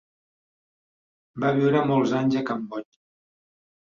Va 1.43 1.51
viure 1.57 1.83
molts 1.91 2.13
anys 2.21 2.39
a 2.39 2.43
Cambodja. 2.47 2.99